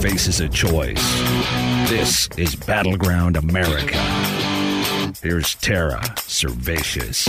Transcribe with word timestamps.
Faces 0.00 0.40
a 0.40 0.48
choice. 0.48 1.02
This 1.88 2.28
is 2.36 2.54
Battleground 2.54 3.36
America. 3.36 3.98
Here's 5.22 5.54
Tara 5.56 6.00
Servatius. 6.16 7.24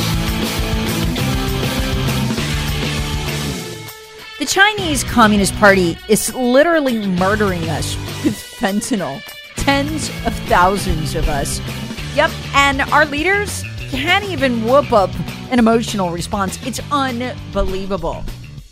The 4.38 4.46
Chinese 4.46 5.04
Communist 5.04 5.56
Party 5.56 5.98
is 6.08 6.34
literally 6.36 7.08
murdering 7.08 7.68
us 7.70 7.96
with 8.24 8.36
fentanyl. 8.36 9.22
Tens 9.56 10.10
of 10.26 10.34
thousands 10.48 11.16
of 11.16 11.28
us 11.28 11.60
Yep, 12.16 12.32
and 12.56 12.82
our 12.82 13.06
leaders 13.06 13.64
can't 13.92 14.26
even 14.26 14.64
whoop 14.66 14.92
up 14.92 15.12
an 15.52 15.60
emotional 15.60 16.10
response. 16.10 16.58
It's 16.66 16.80
unbelievable. 16.92 18.24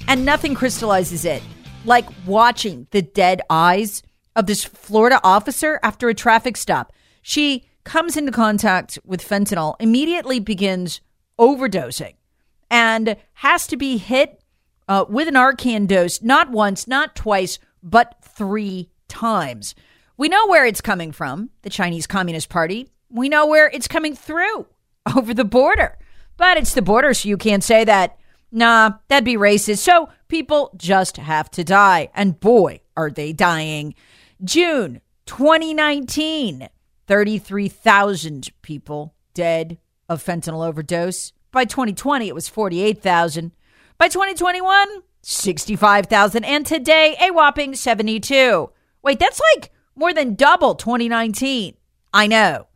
And 0.08 0.26
nothing 0.26 0.56
crystallizes 0.56 1.23
it 1.23 1.44
like 1.88 2.05
watching 2.25 2.88
the 2.91 3.02
dead 3.02 3.41
eyes 3.49 4.03
of 4.35 4.45
this 4.45 4.63
Florida 4.63 5.19
officer 5.23 5.80
after 5.81 6.09
a 6.09 6.13
traffic 6.13 6.57
stop. 6.57 6.93
She 7.21 7.67
comes 7.83 8.16
into 8.16 8.31
contact 8.31 8.99
with 9.03 9.27
fentanyl, 9.27 9.75
immediately 9.80 10.39
begins 10.39 11.02
overdosing, 11.39 12.13
and 12.69 13.15
has 13.33 13.65
to 13.67 13.77
be 13.77 13.97
hit 13.97 14.41
uh, 14.88 15.05
with 15.09 15.27
an 15.27 15.33
Narcan 15.33 15.88
dose 15.88 16.21
not 16.21 16.52
once, 16.52 16.88
not 16.88 17.15
twice, 17.15 17.58
but 17.81 18.15
three 18.21 18.89
times. 19.08 19.73
We 20.17 20.30
know 20.30 20.47
where 20.47 20.65
it's 20.65 20.81
coming 20.81 21.11
from 21.11 21.49
the 21.61 21.69
Chinese 21.69 22.05
Communist 22.05 22.49
Party 22.49 22.89
we 23.09 23.30
know 23.30 23.45
where 23.45 23.69
it's 23.69 23.88
coming 23.88 24.15
through 24.15 24.67
over 25.15 25.33
the 25.33 25.45
border. 25.45 25.97
But 26.35 26.58
it's 26.58 26.73
the 26.73 26.81
border, 26.81 27.13
so 27.13 27.30
you 27.30 27.38
can't 27.38 27.63
say 27.63 27.83
that. 27.85 28.17
Nah, 28.52 28.91
that'd 29.08 29.25
be 29.25 29.35
racist. 29.35 29.80
So 29.80 30.09
people 30.28 30.72
just 30.75 31.17
have 31.17 31.50
to 31.52 31.64
die. 31.64 32.09
And 32.14 32.39
boy, 32.39 32.81
are 32.95 33.09
they 33.09 33.33
dying. 33.33 33.95
June 34.44 35.02
2019, 35.25 36.70
33,000 37.08 38.49
people 38.61 39.14
dead 39.33 39.77
of 40.10 40.23
fentanyl 40.23 40.67
overdose. 40.67 41.33
By 41.52 41.65
2020, 41.65 42.27
it 42.27 42.36
was 42.36 42.49
48,000. 42.49 43.52
By 43.98 44.08
2021, 44.08 44.88
65,000. 45.21 46.44
And 46.44 46.65
today, 46.65 47.15
a 47.21 47.32
whopping 47.32 47.76
72. 47.76 48.70
Wait, 49.02 49.20
that's 49.20 49.42
like 49.55 49.71
more 49.95 50.14
than 50.14 50.36
double 50.36 50.76
2019. 50.76 51.76
I 52.14 52.27
know 52.27 52.67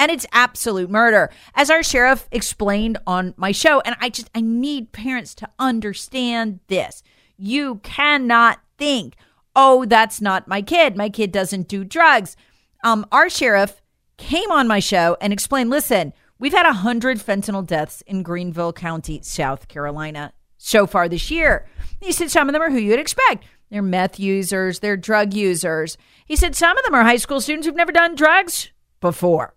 and 0.00 0.10
it's 0.10 0.26
absolute 0.32 0.90
murder. 0.90 1.30
As 1.54 1.70
our 1.70 1.82
sheriff 1.82 2.26
explained 2.32 2.96
on 3.06 3.34
my 3.36 3.52
show, 3.52 3.80
and 3.82 3.94
I 4.00 4.08
just, 4.08 4.30
I 4.34 4.40
need 4.40 4.92
parents 4.92 5.34
to 5.36 5.48
understand 5.58 6.60
this. 6.68 7.02
You 7.36 7.76
cannot 7.82 8.60
think, 8.78 9.14
oh, 9.54 9.84
that's 9.84 10.22
not 10.22 10.48
my 10.48 10.62
kid. 10.62 10.96
My 10.96 11.10
kid 11.10 11.30
doesn't 11.30 11.68
do 11.68 11.84
drugs. 11.84 12.34
Um, 12.82 13.06
our 13.12 13.28
sheriff 13.28 13.82
came 14.16 14.50
on 14.50 14.66
my 14.66 14.80
show 14.80 15.18
and 15.20 15.34
explained 15.34 15.68
listen, 15.68 16.14
we've 16.38 16.54
had 16.54 16.64
100 16.64 17.18
fentanyl 17.18 17.66
deaths 17.66 18.02
in 18.06 18.22
Greenville 18.22 18.72
County, 18.72 19.20
South 19.22 19.68
Carolina 19.68 20.32
so 20.56 20.86
far 20.86 21.10
this 21.10 21.30
year. 21.30 21.66
He 22.00 22.12
said 22.12 22.30
some 22.30 22.48
of 22.48 22.54
them 22.54 22.62
are 22.62 22.70
who 22.70 22.78
you'd 22.78 22.98
expect. 22.98 23.44
They're 23.70 23.82
meth 23.82 24.18
users, 24.18 24.78
they're 24.78 24.96
drug 24.96 25.34
users. 25.34 25.98
He 26.24 26.36
said 26.36 26.56
some 26.56 26.78
of 26.78 26.84
them 26.84 26.94
are 26.94 27.02
high 27.02 27.16
school 27.16 27.42
students 27.42 27.66
who've 27.66 27.76
never 27.76 27.92
done 27.92 28.14
drugs 28.14 28.70
before. 29.00 29.54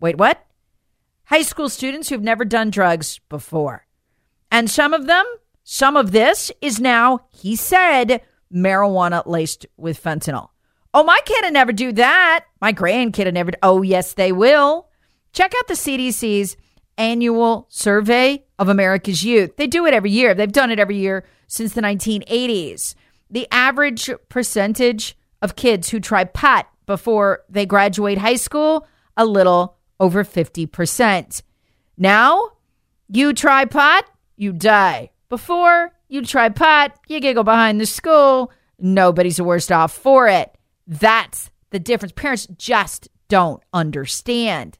Wait, 0.00 0.16
what? 0.16 0.44
High 1.24 1.42
school 1.42 1.68
students 1.68 2.08
who've 2.08 2.22
never 2.22 2.44
done 2.44 2.70
drugs 2.70 3.20
before. 3.28 3.86
And 4.50 4.68
some 4.68 4.94
of 4.94 5.06
them, 5.06 5.24
some 5.62 5.96
of 5.96 6.10
this 6.10 6.50
is 6.60 6.80
now, 6.80 7.20
he 7.30 7.54
said, 7.54 8.22
marijuana 8.52 9.24
laced 9.26 9.66
with 9.76 10.02
fentanyl. 10.02 10.48
Oh, 10.92 11.04
my 11.04 11.20
kid 11.24 11.44
would 11.44 11.52
never 11.52 11.72
do 11.72 11.92
that. 11.92 12.46
My 12.60 12.72
grandkid 12.72 13.26
would 13.26 13.34
never. 13.34 13.52
Oh, 13.62 13.82
yes, 13.82 14.14
they 14.14 14.32
will. 14.32 14.88
Check 15.32 15.52
out 15.56 15.68
the 15.68 15.74
CDC's 15.74 16.56
annual 16.98 17.66
survey 17.70 18.44
of 18.58 18.68
America's 18.68 19.22
youth. 19.22 19.56
They 19.56 19.68
do 19.68 19.86
it 19.86 19.94
every 19.94 20.10
year. 20.10 20.34
They've 20.34 20.50
done 20.50 20.70
it 20.70 20.80
every 20.80 20.96
year 20.96 21.24
since 21.46 21.74
the 21.74 21.80
1980s. 21.80 22.94
The 23.30 23.46
average 23.52 24.10
percentage 24.28 25.16
of 25.40 25.54
kids 25.54 25.90
who 25.90 26.00
try 26.00 26.24
pot 26.24 26.68
before 26.86 27.44
they 27.48 27.66
graduate 27.66 28.18
high 28.18 28.36
school, 28.36 28.88
a 29.16 29.24
little 29.24 29.76
over 30.00 30.24
50%. 30.24 31.42
Now, 31.96 32.52
you 33.08 33.32
try 33.32 33.66
pot, 33.66 34.06
you 34.36 34.52
die. 34.52 35.10
Before 35.28 35.92
you 36.08 36.24
try 36.24 36.48
pot, 36.48 36.98
you 37.06 37.20
giggle 37.20 37.44
behind 37.44 37.80
the 37.80 37.86
school. 37.86 38.50
Nobody's 38.78 39.40
worse 39.40 39.70
off 39.70 39.92
for 39.92 40.26
it. 40.26 40.56
That's 40.86 41.50
the 41.70 41.78
difference. 41.78 42.12
Parents 42.12 42.48
just 42.56 43.08
don't 43.28 43.62
understand. 43.72 44.78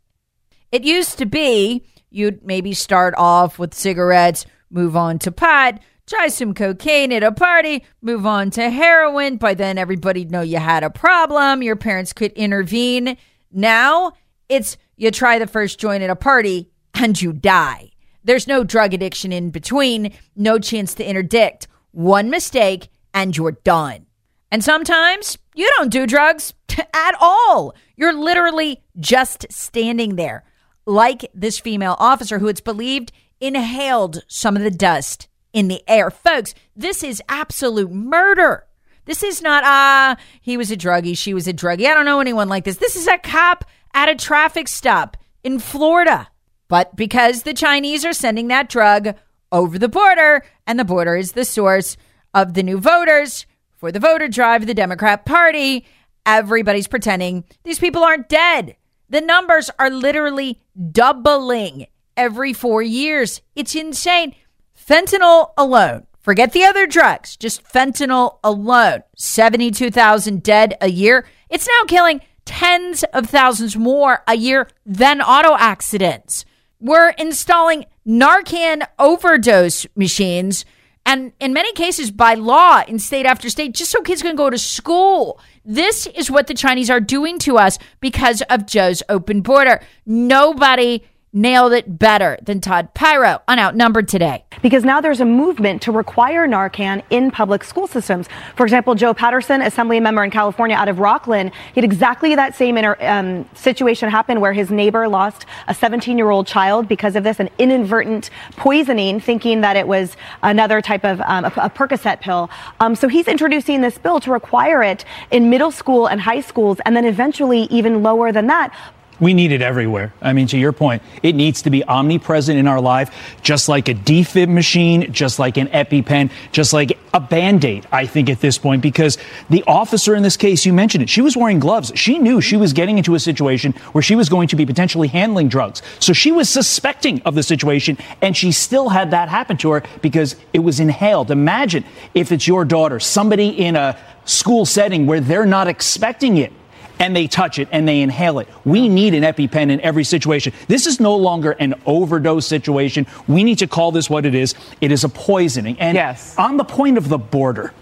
It 0.73 0.83
used 0.85 1.19
to 1.19 1.27
be 1.27 1.85
you'd 2.11 2.45
maybe 2.45 2.75
start 2.75 3.15
off 3.17 3.59
with 3.59 3.75
cigarettes, 3.75 4.45
move 4.71 4.97
on 4.97 5.19
to 5.21 5.31
pot, 5.31 5.81
try 6.07 6.29
some 6.29 6.55
cocaine 6.55 7.13
at 7.13 7.23
a 7.23 7.31
party, 7.31 7.85
move 8.03 8.27
on 8.27 8.51
to 8.51 8.69
heroin. 8.69 9.37
By 9.37 9.55
then, 9.55 9.79
everybody'd 9.79 10.31
know 10.31 10.41
you 10.41 10.59
had 10.59 10.83
a 10.83 10.91
problem. 10.91 11.63
Your 11.63 11.77
parents 11.77 12.13
could 12.13 12.33
intervene. 12.33 13.17
Now, 13.53 14.13
it's 14.49 14.77
you 15.01 15.11
try 15.11 15.39
the 15.39 15.47
first 15.47 15.81
joint 15.81 16.03
at 16.03 16.11
a 16.11 16.15
party 16.15 16.69
and 16.93 17.21
you 17.21 17.33
die. 17.33 17.91
There's 18.23 18.47
no 18.47 18.63
drug 18.63 18.93
addiction 18.93 19.33
in 19.33 19.49
between, 19.49 20.13
no 20.37 20.59
chance 20.59 20.93
to 20.95 21.09
interdict. 21.09 21.67
One 21.93 22.29
mistake 22.29 22.91
and 23.15 23.35
you're 23.35 23.53
done. 23.53 24.05
And 24.51 24.63
sometimes 24.63 25.39
you 25.55 25.73
don't 25.79 25.91
do 25.91 26.07
drugs 26.07 26.53
at 26.79 27.15
all. 27.19 27.75
You're 27.97 28.13
literally 28.13 28.83
just 28.99 29.47
standing 29.51 30.17
there, 30.17 30.45
like 30.85 31.31
this 31.33 31.59
female 31.59 31.97
officer 31.99 32.39
who 32.39 32.49
it's 32.49 32.61
believed 32.61 33.11
inhaled 33.41 34.23
some 34.29 34.55
of 34.55 34.63
the 34.63 34.71
dust 34.71 35.29
in 35.55 35.69
the 35.69 35.83
air. 35.89 36.11
Folks, 36.11 36.55
this 36.77 37.03
is 37.03 37.23
absolute 37.27 37.91
murder. 37.91 38.67
This 39.07 39.23
is 39.23 39.41
not, 39.41 39.63
ah, 39.65 40.13
uh, 40.13 40.17
he 40.43 40.59
was 40.59 40.71
a 40.71 40.77
druggie, 40.77 41.17
she 41.17 41.33
was 41.33 41.49
a 41.49 41.55
druggie. 41.55 41.87
I 41.87 41.95
don't 41.95 42.05
know 42.05 42.21
anyone 42.21 42.51
like 42.51 42.65
this. 42.65 42.77
This 42.77 42.97
is 42.97 43.09
a 43.09 43.17
cop 43.17 43.65
at 43.95 44.09
a 44.09 44.15
traffic 44.15 44.69
stop 44.69 45.17
in 45.43 45.59
Florida. 45.59 46.29
But 46.69 46.97
because 46.97 47.43
the 47.43 47.55
Chinese 47.55 48.05
are 48.05 48.13
sending 48.13 48.49
that 48.49 48.69
drug 48.69 49.15
over 49.51 49.79
the 49.79 49.89
border, 49.89 50.45
and 50.67 50.79
the 50.79 50.85
border 50.85 51.17
is 51.17 51.33
the 51.33 51.45
source 51.45 51.97
of 52.33 52.55
the 52.55 52.63
new 52.63 52.79
voters 52.79 53.47
for 53.77 53.91
the 53.91 53.99
voter 53.99 54.29
drive 54.29 54.63
of 54.63 54.67
the 54.69 54.75
Democrat 54.75 55.25
Party, 55.25 55.87
everybody's 56.25 56.87
pretending 56.87 57.45
these 57.65 57.79
people 57.79 58.05
aren't 58.05 58.29
dead. 58.29 58.77
The 59.09 59.21
numbers 59.21 59.71
are 59.79 59.91
literally 59.91 60.61
doubling 60.93 61.87
every 62.17 62.53
four 62.53 62.83
years. 62.83 63.41
It's 63.57 63.75
insane. 63.75 64.35
Fentanyl 64.79 65.53
alone, 65.57 66.07
forget 66.21 66.53
the 66.53 66.65
other 66.65 66.87
drugs, 66.87 67.37
just 67.37 67.65
fentanyl 67.65 68.39
alone, 68.45 69.03
72,000 69.17 70.43
dead 70.43 70.77
a 70.81 70.89
year. 70.89 71.27
It's 71.49 71.67
now 71.67 71.87
killing 71.87 72.21
tens 72.51 73.05
of 73.15 73.31
thousands 73.31 73.77
more 73.77 74.25
a 74.27 74.37
year 74.37 74.69
than 74.85 75.23
auto 75.23 75.57
accidents. 75.57 76.45
We're 76.81 77.11
installing 77.11 77.87
Narcan 78.05 78.83
overdose 78.99 79.87
machines 79.95 80.65
and 81.07 81.33
in 81.39 81.53
many 81.53 81.73
cases 81.73 82.11
by 82.11 82.35
law 82.35 82.83
in 82.89 82.99
state 82.99 83.25
after 83.25 83.49
state, 83.49 83.73
just 83.75 83.93
so 83.93 84.03
kids 84.03 84.21
can 84.21 84.35
go 84.35 84.51
to 84.51 84.59
school. 84.59 85.41
This 85.65 86.09
is 86.09 86.29
what 86.29 86.49
the 86.49 86.55
Chinese 86.55 86.91
are 86.91 87.01
doing 87.01 87.39
to 87.41 87.57
us 87.57 87.79
because 88.01 88.43
of 88.51 88.67
Joe's 88.67 89.03
open 89.09 89.41
border. 89.41 89.81
Nobody 90.05 91.05
nailed 91.33 91.73
it 91.73 91.99
better 91.99 92.39
than 92.43 92.61
Todd 92.61 92.93
Piro 92.95 93.41
on 93.47 93.59
Outnumbered 93.59 94.09
today. 94.09 94.45
Because 94.63 94.85
now 94.85 95.01
there's 95.01 95.21
a 95.21 95.25
movement 95.25 95.81
to 95.83 95.93
require 95.93 96.47
Narcan 96.49 97.03
in 97.11 97.31
public 97.31 97.63
school 97.63 97.87
systems. 97.87 98.29
For 98.57 98.65
example, 98.65 98.95
Joe 98.97 99.15
Patterson, 99.15 99.63
assembly 99.63 100.01
member 100.01 100.25
in 100.25 100.31
California 100.31 100.77
out 100.77 100.89
of 100.89 100.97
Rocklin, 100.97 101.53
he 101.73 101.81
had 101.81 101.85
exactly 101.85 102.35
that 102.35 102.57
same 102.57 102.77
inter- 102.77 102.97
um, 103.01 103.49
situation 103.55 104.11
happen 104.11 104.41
where 104.41 104.53
his 104.53 104.71
neighbor 104.71 105.09
lost 105.09 105.47
a 105.69 105.75
17 105.75 106.19
year 106.19 106.31
old 106.31 106.47
child 106.47 106.89
because 106.89 107.15
of 107.15 107.23
this, 107.23 107.39
an 107.39 107.49
inadvertent 107.59 108.31
poisoning, 108.57 109.21
thinking 109.21 109.61
that 109.61 109.77
it 109.77 109.87
was 109.87 110.17
another 110.43 110.81
type 110.81 111.05
of 111.05 111.21
um, 111.23 111.45
a, 111.45 111.53
a, 111.57 111.71
Percocet 111.71 112.21
pill. 112.21 112.51
Um, 112.81 112.97
so 112.97 113.09
he's 113.09 113.29
introducing 113.29 113.81
this 113.81 113.99
bill 113.99 114.19
to 114.21 114.33
require 114.33 114.83
it 114.83 115.05
in 115.31 115.49
middle 115.49 115.71
school 115.71 116.07
and 116.07 116.21
high 116.21 116.41
schools, 116.41 116.79
and 116.85 116.97
then 116.97 117.05
eventually 117.05 117.63
even 117.71 118.03
lower 118.03 118.33
than 118.33 118.49
that. 118.49 118.75
We 119.21 119.35
need 119.35 119.53
it 119.53 119.61
everywhere. 119.61 120.15
I 120.23 120.33
mean, 120.33 120.47
to 120.49 120.59
your 120.59 120.73
point, 120.73 121.03
it 121.23 121.35
needs 121.35 121.63
to 121.63 121.71
be 121.71 121.85
omnipresent 121.85 122.59
in 122.59 122.67
our 122.67 122.81
life, 122.81 123.39
just 123.43 123.69
like 123.69 123.89
a 123.89 123.95
defib 123.95 124.49
machine, 124.49 125.13
just 125.13 125.39
like 125.39 125.59
an 125.59 125.69
EpiPen, 125.69 126.31
just 126.53 126.73
like 126.73 126.99
a 127.13 127.21
band 127.21 127.65
aid, 127.65 127.87
I 127.93 128.07
think, 128.07 128.31
at 128.31 128.41
this 128.41 128.57
point, 128.57 128.83
because 128.83 129.19
the 129.51 129.63
officer 129.67 130.15
in 130.15 130.23
this 130.23 130.37
case, 130.37 130.65
you 130.65 130.73
mentioned 130.73 131.03
it, 131.03 131.11
she 131.11 131.21
was 131.21 131.37
wearing 131.37 131.59
gloves. 131.59 131.93
She 131.95 132.19
knew 132.19 132.41
she 132.41 132.57
was 132.57 132.73
getting 132.73 132.97
into 132.97 133.15
a 133.15 133.21
situation 133.21 133.73
where 133.93 134.03
she 134.03 134.17
was 134.17 134.29
going 134.29 134.49
to 134.49 134.57
be 134.57 134.65
potentially 134.65 135.09
handling 135.09 135.49
drugs. 135.49 135.83
So 135.99 136.13
she 136.13 136.33
was 136.33 136.49
suspecting 136.49 137.21
of 137.23 137.35
the 137.35 137.43
situation, 137.43 137.99
and 138.23 138.35
she 138.37 138.53
still 138.53 138.89
had 138.89 139.11
that 139.11 139.29
happen 139.29 139.59
to 139.59 139.71
her 139.73 139.83
because 140.01 140.37
it 140.53 140.61
was 140.61 140.81
inhaled. 140.81 141.31
Imagine 141.31 141.85
if 142.15 142.33
it's 142.33 142.47
your 142.49 142.65
daughter, 142.65 142.99
somebody 142.99 143.49
in 143.49 143.77
a 143.77 143.99
school 144.25 144.65
setting 144.65 145.07
where 145.07 145.21
they're 145.21 145.47
not 145.47 145.69
expecting 145.69 146.37
it 146.37 146.53
and 147.01 147.17
they 147.17 147.27
touch 147.27 147.59
it 147.59 147.67
and 147.73 147.89
they 147.89 148.03
inhale 148.03 148.39
it. 148.39 148.49
We 148.65 148.89
need 148.89 149.15
an 149.15 149.25
EpiPen 149.25 149.71
in 149.71 149.81
every 149.81 150.05
situation. 150.05 150.53
This 150.69 150.87
is 150.87 151.01
no 151.01 151.17
longer 151.17 151.53
an 151.53 151.75
overdose 151.87 152.47
situation. 152.47 153.07
We 153.27 153.43
need 153.43 153.59
to 153.59 153.67
call 153.67 153.91
this 153.91 154.09
what 154.09 154.27
it 154.27 154.35
is. 154.35 154.55
It 154.81 154.93
is 154.93 155.03
a 155.03 155.09
poisoning. 155.09 155.81
And 155.81 155.97
yes. 155.97 156.37
on 156.39 156.59
the 156.59 156.65
point 156.65 156.99
of 156.99 157.09
the 157.09 157.19
border, 157.19 157.73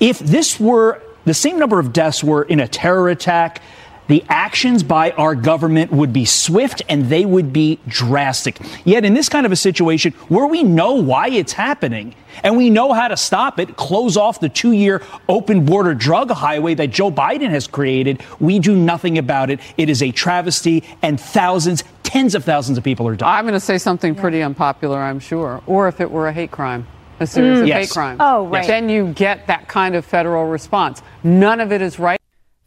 if 0.00 0.20
this 0.20 0.58
were 0.58 1.02
the 1.24 1.34
same 1.34 1.58
number 1.58 1.78
of 1.78 1.92
deaths 1.92 2.22
were 2.22 2.44
in 2.44 2.60
a 2.60 2.68
terror 2.68 3.08
attack, 3.08 3.60
the 4.08 4.24
actions 4.28 4.82
by 4.82 5.10
our 5.12 5.34
government 5.34 5.92
would 5.92 6.12
be 6.12 6.24
swift 6.24 6.82
and 6.88 7.08
they 7.08 7.24
would 7.24 7.52
be 7.52 7.78
drastic. 7.86 8.58
Yet, 8.84 9.04
in 9.04 9.14
this 9.14 9.28
kind 9.28 9.46
of 9.46 9.52
a 9.52 9.56
situation 9.56 10.12
where 10.28 10.46
we 10.46 10.62
know 10.62 10.94
why 10.94 11.28
it's 11.28 11.52
happening 11.52 12.14
and 12.42 12.56
we 12.56 12.70
know 12.70 12.92
how 12.92 13.08
to 13.08 13.16
stop 13.16 13.58
it, 13.58 13.76
close 13.76 14.16
off 14.16 14.40
the 14.40 14.48
two 14.48 14.72
year 14.72 15.02
open 15.28 15.64
border 15.64 15.94
drug 15.94 16.30
highway 16.30 16.74
that 16.74 16.88
Joe 16.88 17.10
Biden 17.10 17.50
has 17.50 17.66
created, 17.66 18.22
we 18.40 18.58
do 18.58 18.76
nothing 18.76 19.18
about 19.18 19.50
it. 19.50 19.60
It 19.76 19.88
is 19.88 20.02
a 20.02 20.10
travesty, 20.10 20.84
and 21.02 21.20
thousands, 21.20 21.84
tens 22.02 22.34
of 22.34 22.44
thousands 22.44 22.78
of 22.78 22.84
people 22.84 23.06
are 23.08 23.16
dying. 23.16 23.38
I'm 23.38 23.44
going 23.44 23.54
to 23.54 23.60
say 23.60 23.78
something 23.78 24.14
pretty 24.14 24.42
unpopular, 24.42 24.98
I'm 24.98 25.20
sure. 25.20 25.62
Or 25.66 25.88
if 25.88 26.00
it 26.00 26.10
were 26.10 26.28
a 26.28 26.32
hate 26.32 26.50
crime 26.50 26.86
a 27.20 27.26
series 27.26 27.58
mm. 27.58 27.62
of 27.62 27.68
yes. 27.68 27.86
hate 27.86 27.90
crimes. 27.90 28.18
Oh, 28.20 28.46
right. 28.46 28.66
Then 28.66 28.88
you 28.88 29.12
get 29.12 29.46
that 29.46 29.68
kind 29.68 29.94
of 29.94 30.04
federal 30.04 30.46
response. 30.46 31.02
None 31.22 31.60
of 31.60 31.72
it 31.72 31.80
is 31.80 31.98
right. 31.98 32.20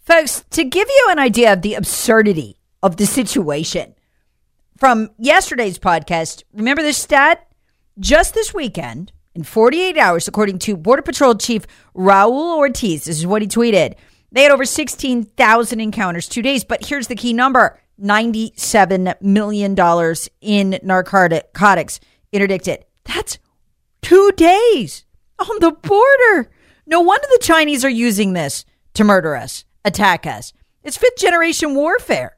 Folks, 0.08 0.46
to 0.52 0.64
give 0.64 0.88
you 0.88 1.08
an 1.10 1.20
idea 1.20 1.52
of 1.52 1.62
the 1.62 1.74
absurdity 1.74 2.56
of 2.82 2.96
the 2.96 3.06
situation, 3.06 3.94
from 4.78 5.10
yesterday's 5.18 5.78
podcast, 5.78 6.44
remember 6.54 6.82
this 6.82 6.98
stat? 6.98 7.46
Just 8.00 8.34
this 8.34 8.54
weekend, 8.54 9.12
in 9.36 9.44
48 9.44 9.98
hours, 9.98 10.26
according 10.26 10.60
to 10.60 10.78
Border 10.78 11.02
Patrol 11.02 11.36
Chief 11.36 11.68
Raul 11.94 12.56
Ortiz, 12.56 13.04
this 13.04 13.18
is 13.18 13.28
what 13.28 13.42
he 13.42 13.50
tweeted. 13.50 13.96
They 14.32 14.44
had 14.44 14.54
over 14.54 14.64
16,000 14.64 15.82
encounters 15.82 16.30
two 16.30 16.42
days, 16.42 16.64
but 16.64 16.86
here's 16.86 17.08
the 17.08 17.16
key 17.16 17.34
number 17.34 17.78
$97 18.02 19.22
million 19.22 19.76
in 20.40 20.80
narcotics 20.84 22.00
interdicted. 22.32 22.86
That's 23.04 23.40
two 24.02 24.32
days 24.38 25.04
on 25.38 25.60
the 25.60 25.72
border. 25.72 26.50
No 26.86 27.02
wonder 27.02 27.28
the 27.30 27.44
Chinese 27.44 27.84
are 27.84 27.90
using 27.90 28.32
this 28.32 28.64
to 28.94 29.04
murder 29.04 29.36
us 29.36 29.66
attack 29.88 30.28
us. 30.28 30.54
It's 30.84 30.98
fifth 30.98 31.18
generation 31.18 31.76
warfare. 31.76 32.38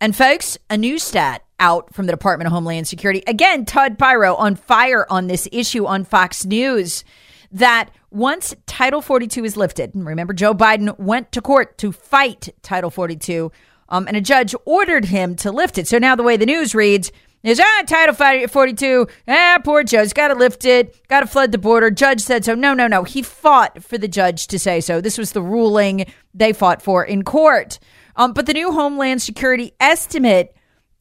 And 0.00 0.16
folks, 0.16 0.56
a 0.70 0.78
new 0.78 0.98
stat 0.98 1.44
out 1.58 1.92
from 1.92 2.06
the 2.06 2.12
Department 2.12 2.46
of 2.46 2.52
Homeland 2.52 2.88
Security. 2.88 3.22
Again, 3.26 3.66
Todd 3.66 3.98
Piro 3.98 4.34
on 4.34 4.56
fire 4.56 5.06
on 5.10 5.26
this 5.26 5.46
issue 5.52 5.84
on 5.84 6.04
Fox 6.04 6.46
News 6.46 7.04
that 7.52 7.90
once 8.10 8.54
Title 8.66 9.02
42 9.02 9.44
is 9.44 9.56
lifted, 9.56 9.94
and 9.94 10.06
remember, 10.06 10.32
Joe 10.32 10.54
Biden 10.54 10.98
went 10.98 11.32
to 11.32 11.42
court 11.42 11.76
to 11.78 11.92
fight 11.92 12.48
Title 12.62 12.90
42, 12.90 13.52
um, 13.90 14.06
and 14.08 14.16
a 14.16 14.20
judge 14.20 14.54
ordered 14.64 15.06
him 15.06 15.36
to 15.36 15.52
lift 15.52 15.76
it. 15.76 15.86
So 15.86 15.98
now 15.98 16.16
the 16.16 16.22
way 16.22 16.36
the 16.36 16.46
news 16.46 16.74
reads, 16.74 17.12
is 17.42 17.60
ah 17.60 17.82
Title 17.86 18.48
42. 18.48 19.06
Ah, 19.28 19.58
poor 19.64 19.82
Joe's 19.82 20.12
got 20.12 20.28
to 20.28 20.34
lift 20.34 20.64
it, 20.64 21.06
got 21.08 21.20
to 21.20 21.26
flood 21.26 21.52
the 21.52 21.58
border. 21.58 21.90
Judge 21.90 22.20
said 22.20 22.44
so. 22.44 22.54
No, 22.54 22.74
no, 22.74 22.86
no. 22.86 23.04
He 23.04 23.22
fought 23.22 23.82
for 23.82 23.98
the 23.98 24.08
judge 24.08 24.46
to 24.48 24.58
say 24.58 24.80
so. 24.80 25.00
This 25.00 25.18
was 25.18 25.32
the 25.32 25.42
ruling 25.42 26.06
they 26.34 26.52
fought 26.52 26.82
for 26.82 27.04
in 27.04 27.24
court. 27.24 27.78
Um, 28.16 28.32
but 28.32 28.46
the 28.46 28.52
new 28.52 28.72
Homeland 28.72 29.22
Security 29.22 29.72
estimate 29.80 30.54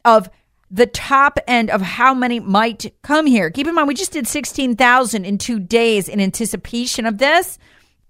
of 0.06 0.30
the 0.72 0.86
top 0.86 1.40
end 1.48 1.70
of 1.70 1.82
how 1.82 2.14
many 2.14 2.40
might 2.40 2.94
come 3.02 3.26
here. 3.26 3.50
Keep 3.50 3.68
in 3.68 3.76
mind, 3.76 3.88
we 3.88 3.96
just 3.96 4.12
did 4.12 4.28
16,000 4.28 5.26
in 5.26 5.38
two 5.38 5.60
days 5.60 6.08
in 6.08 6.22
anticipation 6.22 7.06
of 7.06 7.18
this. 7.18 7.58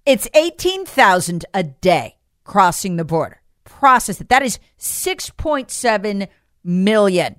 It's 0.05 0.27
18,000 0.33 1.45
a 1.53 1.63
day 1.63 2.17
crossing 2.43 2.97
the 2.97 3.05
border. 3.05 3.41
Process 3.63 4.19
it. 4.19 4.29
That 4.29 4.43
is 4.43 4.59
6.7 4.77 6.27
million. 6.63 7.35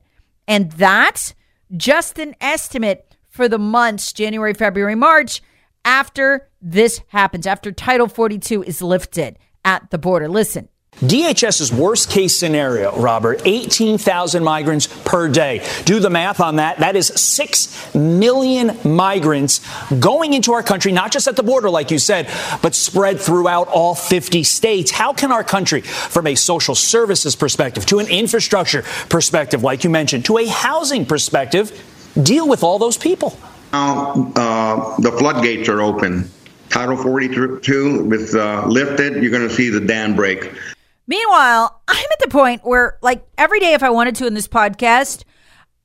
And 0.50 0.72
that's 0.72 1.36
just 1.76 2.18
an 2.18 2.34
estimate 2.40 3.14
for 3.28 3.48
the 3.48 3.56
months 3.56 4.12
January, 4.12 4.52
February, 4.52 4.96
March 4.96 5.42
after 5.84 6.48
this 6.60 7.00
happens, 7.06 7.46
after 7.46 7.70
Title 7.70 8.08
42 8.08 8.64
is 8.64 8.82
lifted 8.82 9.38
at 9.64 9.90
the 9.90 9.96
border. 9.96 10.28
Listen. 10.28 10.68
DHS's 11.00 11.72
worst 11.72 12.10
case 12.10 12.36
scenario, 12.36 12.94
Robert, 13.00 13.40
18,000 13.46 14.44
migrants 14.44 14.86
per 14.86 15.28
day. 15.28 15.66
Do 15.86 15.98
the 15.98 16.10
math 16.10 16.40
on 16.40 16.56
that. 16.56 16.78
That 16.78 16.94
is 16.94 17.06
6 17.06 17.94
million 17.94 18.78
migrants 18.84 19.60
going 19.98 20.34
into 20.34 20.52
our 20.52 20.62
country, 20.62 20.92
not 20.92 21.10
just 21.10 21.26
at 21.26 21.36
the 21.36 21.42
border, 21.42 21.70
like 21.70 21.90
you 21.90 21.98
said, 21.98 22.30
but 22.60 22.74
spread 22.74 23.18
throughout 23.18 23.68
all 23.68 23.94
50 23.94 24.42
states. 24.42 24.90
How 24.90 25.14
can 25.14 25.32
our 25.32 25.42
country, 25.42 25.80
from 25.80 26.26
a 26.26 26.34
social 26.34 26.74
services 26.74 27.34
perspective, 27.34 27.86
to 27.86 27.98
an 27.98 28.08
infrastructure 28.08 28.82
perspective, 29.08 29.62
like 29.62 29.84
you 29.84 29.90
mentioned, 29.90 30.26
to 30.26 30.36
a 30.36 30.46
housing 30.46 31.06
perspective, 31.06 31.72
deal 32.22 32.46
with 32.46 32.62
all 32.62 32.78
those 32.78 32.98
people? 32.98 33.38
Now, 33.72 34.32
uh, 34.36 34.96
the 35.00 35.12
floodgates 35.12 35.68
are 35.70 35.80
open. 35.80 36.30
Title 36.68 36.96
42 36.96 38.04
with 38.04 38.34
uh, 38.34 38.66
lifted, 38.66 39.22
you're 39.22 39.32
going 39.32 39.48
to 39.48 39.54
see 39.54 39.70
the 39.70 39.80
dam 39.80 40.14
break. 40.14 40.52
Meanwhile, 41.10 41.82
I'm 41.88 42.06
at 42.12 42.20
the 42.20 42.28
point 42.28 42.64
where, 42.64 42.96
like, 43.02 43.26
every 43.36 43.58
day, 43.58 43.72
if 43.72 43.82
I 43.82 43.90
wanted 43.90 44.14
to 44.14 44.28
in 44.28 44.34
this 44.34 44.46
podcast, 44.46 45.24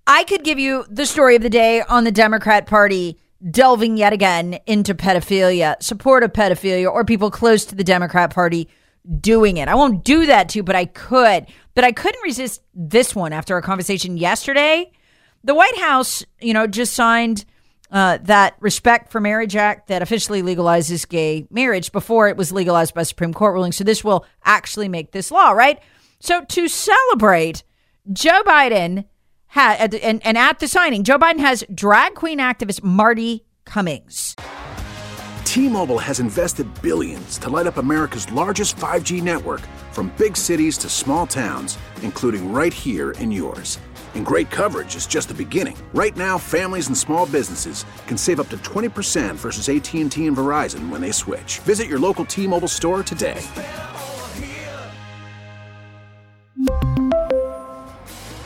I 0.06 0.24
could 0.24 0.44
give 0.44 0.60
you 0.60 0.86
the 0.88 1.08
story 1.08 1.36
of 1.36 1.42
the 1.42 1.50
day 1.50 1.82
on 1.82 2.04
the 2.04 2.12
Democrat 2.12 2.68
Party 2.68 3.20
delving 3.50 3.98
yet 3.98 4.14
again 4.14 4.60
into 4.68 4.94
pedophilia, 4.94 5.82
support 5.82 6.22
of 6.22 6.32
pedophilia, 6.32 6.92
or 6.92 7.04
people 7.04 7.32
close 7.32 7.66
to 7.66 7.74
the 7.74 7.84
Democrat 7.84 8.36
Party 8.36 8.70
doing 9.20 9.58
it. 9.58 9.68
I 9.68 9.74
won't 9.74 10.06
do 10.06 10.28
that 10.28 10.50
to 10.50 10.60
you, 10.60 10.64
but 10.64 10.76
I 10.76 10.86
could. 10.86 11.48
But 11.74 11.84
I 11.84 11.92
couldn't 11.92 12.22
resist 12.22 12.62
this 12.76 13.16
one 13.16 13.34
after 13.34 13.56
our 13.56 13.64
conversation 13.64 14.18
yesterday. 14.18 14.92
The 15.44 15.56
White 15.56 15.78
House, 15.80 16.24
you 16.40 16.54
know, 16.54 16.68
just 16.68 16.94
signed 16.94 17.46
uh, 17.96 18.18
that 18.24 18.58
Respect 18.60 19.10
for 19.10 19.22
Marriage 19.22 19.56
Act 19.56 19.88
that 19.88 20.02
officially 20.02 20.42
legalizes 20.42 21.08
gay 21.08 21.48
marriage 21.50 21.94
before 21.94 22.28
it 22.28 22.36
was 22.36 22.52
legalized 22.52 22.94
by 22.94 23.04
Supreme 23.04 23.34
Court 23.34 23.54
ruling. 23.54 23.72
So 23.72 23.86
this 23.86 24.04
will 24.04 24.26
actually 24.44 24.90
make 24.90 25.14
this 25.14 25.32
law, 25.32 25.52
right? 25.52 25.80
So 26.20 26.44
to 26.44 26.68
celebrate, 26.68 27.64
Joe 28.12 28.44
Biden 28.46 29.06
had, 29.48 29.96
and, 29.96 30.24
and 30.26 30.38
at 30.38 30.60
the 30.60 30.68
signing, 30.68 31.06
Joe 31.06 31.18
Biden 31.18 31.40
has 31.40 31.64
drag 31.74 32.16
queen 32.16 32.40
activist 32.40 32.84
Marti 32.84 33.46
Cummings. 33.64 34.36
T-Mobile 35.46 36.00
has 36.00 36.20
invested 36.20 36.68
billions 36.82 37.38
to 37.38 37.50
light 37.50 37.66
up 37.66 37.78
America's 37.78 38.30
largest 38.30 38.76
5G 38.76 39.24
network 39.24 39.62
from 39.94 40.12
big 40.18 40.36
cities 40.36 40.78
to 40.80 40.90
small 40.90 41.26
towns, 41.26 41.78
including 42.02 42.52
right 42.52 42.74
here 42.74 43.12
in 43.12 43.32
yours. 43.32 43.80
And 44.16 44.26
great 44.26 44.50
coverage 44.50 44.96
is 44.96 45.08
just 45.08 45.28
the 45.28 45.34
beginning. 45.34 45.78
Right 45.94 46.18
now, 46.18 46.38
families 46.38 46.88
and 46.88 46.98
small 46.98 47.26
businesses 47.26 47.86
can 48.08 48.18
save 48.18 48.42
up 48.42 48.50
to 48.50 48.58
20% 48.58 49.36
versus 49.36 49.70
AT&T 49.70 50.02
and 50.02 50.12
Verizon 50.12 50.90
when 50.90 51.00
they 51.00 51.12
switch. 51.12 51.60
Visit 51.60 51.88
your 51.88 52.00
local 52.00 52.26
T-Mobile 52.26 52.68
store 52.68 53.02
today. 53.02 53.42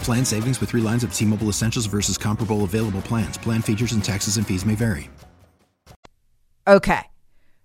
Plan 0.04 0.26
savings 0.26 0.60
with 0.60 0.72
3 0.72 0.82
lines 0.82 1.04
of 1.04 1.12
T-Mobile 1.14 1.48
Essentials 1.48 1.88
versus 1.88 2.20
comparable 2.20 2.66
available 2.66 3.02
plans. 3.02 3.36
Plan 3.38 3.64
features 3.64 3.94
and 3.94 4.04
taxes 4.04 4.38
and 4.38 4.46
fees 4.46 4.66
may 4.66 4.76
vary. 4.76 5.10
Okay. 6.68 7.02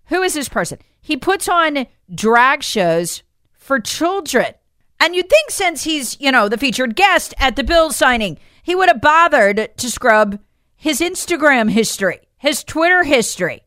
Who 0.06 0.22
is 0.22 0.34
this 0.34 0.48
person? 0.48 0.78
He 1.00 1.16
puts 1.16 1.48
on 1.48 1.86
drag 2.14 2.62
shows 2.62 3.22
for 3.52 3.80
children. 3.80 4.54
And 5.00 5.14
you'd 5.14 5.28
think 5.28 5.50
since 5.50 5.84
he's, 5.84 6.18
you 6.20 6.30
know, 6.30 6.48
the 6.48 6.58
featured 6.58 6.96
guest 6.96 7.34
at 7.38 7.56
the 7.56 7.64
bill 7.64 7.90
signing, 7.90 8.38
he 8.62 8.74
would 8.74 8.88
have 8.88 9.00
bothered 9.00 9.76
to 9.76 9.90
scrub 9.90 10.38
his 10.76 11.00
Instagram 11.00 11.70
history, 11.70 12.20
his 12.38 12.64
Twitter 12.64 13.04
history. 13.04 13.62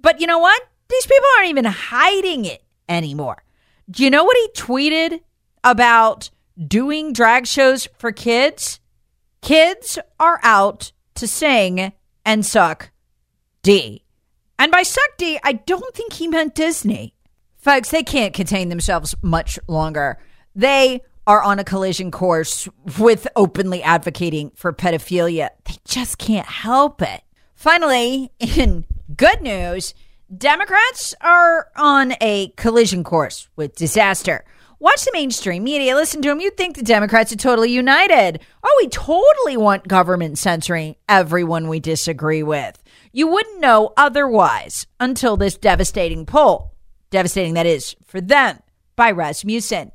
But 0.00 0.20
you 0.20 0.26
know 0.26 0.38
what? 0.38 0.62
These 0.88 1.06
people 1.06 1.28
aren't 1.36 1.50
even 1.50 1.64
hiding 1.64 2.44
it 2.44 2.62
anymore. 2.88 3.42
Do 3.90 4.04
you 4.04 4.10
know 4.10 4.24
what 4.24 4.36
he 4.36 4.60
tweeted 4.60 5.20
about 5.64 6.30
doing 6.58 7.12
drag 7.12 7.46
shows 7.46 7.88
for 7.98 8.12
kids? 8.12 8.80
Kids 9.40 9.98
are 10.20 10.40
out 10.42 10.92
to 11.14 11.26
sing 11.26 11.92
and 12.24 12.44
suck 12.44 12.90
D. 13.62 14.04
And 14.58 14.70
by 14.70 14.82
suck 14.82 15.16
D, 15.18 15.38
I 15.42 15.54
don't 15.54 15.94
think 15.94 16.12
he 16.12 16.28
meant 16.28 16.54
Disney. 16.54 17.14
Folks, 17.56 17.90
they 17.90 18.02
can't 18.02 18.34
contain 18.34 18.68
themselves 18.68 19.14
much 19.22 19.58
longer. 19.66 20.18
They 20.54 21.02
are 21.26 21.42
on 21.42 21.58
a 21.58 21.64
collision 21.64 22.10
course 22.10 22.68
with 22.98 23.28
openly 23.36 23.82
advocating 23.82 24.50
for 24.54 24.72
pedophilia. 24.72 25.50
They 25.64 25.76
just 25.84 26.18
can't 26.18 26.46
help 26.46 27.00
it. 27.00 27.22
Finally, 27.54 28.32
in 28.40 28.84
good 29.16 29.40
news, 29.40 29.94
Democrats 30.36 31.14
are 31.20 31.68
on 31.76 32.14
a 32.20 32.48
collision 32.56 33.04
course 33.04 33.48
with 33.54 33.76
disaster. 33.76 34.44
Watch 34.80 35.04
the 35.04 35.12
mainstream 35.12 35.62
media, 35.62 35.94
listen 35.94 36.22
to 36.22 36.28
them. 36.28 36.40
You'd 36.40 36.56
think 36.56 36.74
the 36.74 36.82
Democrats 36.82 37.32
are 37.32 37.36
totally 37.36 37.70
united. 37.70 38.40
Oh, 38.64 38.78
we 38.82 38.88
totally 38.88 39.56
want 39.56 39.86
government 39.86 40.38
censoring 40.38 40.96
everyone 41.08 41.68
we 41.68 41.78
disagree 41.78 42.42
with. 42.42 42.82
You 43.12 43.28
wouldn't 43.28 43.60
know 43.60 43.92
otherwise 43.96 44.88
until 44.98 45.36
this 45.36 45.56
devastating 45.56 46.26
poll. 46.26 46.72
Devastating, 47.10 47.54
that 47.54 47.66
is, 47.66 47.94
for 48.06 48.20
them, 48.20 48.58
by 48.96 49.12
Rasmussen, 49.12 49.92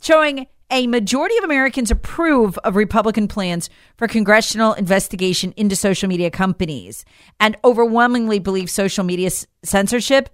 showing 0.00 0.46
a 0.70 0.86
majority 0.86 1.36
of 1.38 1.44
Americans 1.44 1.90
approve 1.90 2.58
of 2.58 2.76
Republican 2.76 3.26
plans 3.26 3.70
for 3.96 4.06
congressional 4.06 4.74
investigation 4.74 5.52
into 5.56 5.74
social 5.74 6.08
media 6.08 6.30
companies 6.30 7.04
and 7.40 7.56
overwhelmingly 7.64 8.38
believe 8.38 8.68
social 8.68 9.04
media 9.04 9.30
censorship 9.62 10.28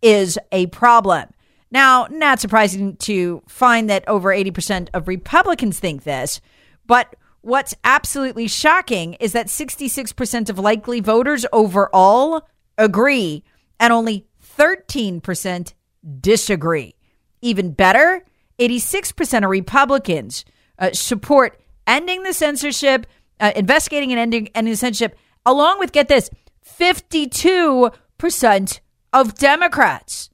is 0.00 0.38
a 0.52 0.66
problem. 0.66 1.28
Now, 1.72 2.06
not 2.10 2.40
surprising 2.40 2.96
to 2.98 3.42
find 3.48 3.90
that 3.90 4.08
over 4.08 4.30
80% 4.30 4.88
of 4.94 5.08
Republicans 5.08 5.78
think 5.78 6.04
this, 6.04 6.40
but 6.86 7.14
what's 7.42 7.74
absolutely 7.84 8.48
shocking 8.48 9.14
is 9.14 9.32
that 9.32 9.46
66% 9.46 10.50
of 10.50 10.58
likely 10.58 11.00
voters 11.00 11.46
overall 11.52 12.42
agree 12.76 13.44
and 13.78 13.92
only 13.92 14.26
13% 14.56 15.74
disagree. 16.20 16.94
Even 17.40 17.72
better, 17.72 18.24
86% 18.60 19.44
of 19.44 19.50
Republicans 19.50 20.44
uh, 20.78 20.90
support 20.92 21.60
ending 21.86 22.22
the 22.22 22.32
censorship, 22.32 23.06
uh, 23.40 23.52
investigating 23.56 24.12
and 24.12 24.20
ending, 24.20 24.48
ending 24.54 24.72
the 24.72 24.76
censorship, 24.76 25.16
along 25.44 25.78
with, 25.78 25.92
get 25.92 26.08
this, 26.08 26.30
52% 26.78 28.80
of 29.12 29.34
Democrats. 29.34 30.30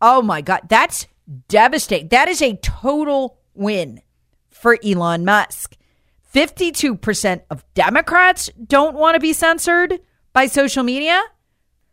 Oh 0.00 0.22
my 0.22 0.40
God, 0.40 0.62
that's 0.68 1.06
devastating. 1.48 2.08
That 2.08 2.28
is 2.28 2.42
a 2.42 2.56
total 2.56 3.38
win 3.54 4.02
for 4.50 4.78
Elon 4.84 5.24
Musk. 5.24 5.76
52% 6.34 7.42
of 7.48 7.64
Democrats 7.74 8.50
don't 8.66 8.96
want 8.96 9.14
to 9.14 9.20
be 9.20 9.32
censored 9.32 10.00
by 10.32 10.46
social 10.46 10.82
media, 10.82 11.22